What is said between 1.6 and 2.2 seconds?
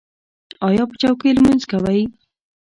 کوئ؟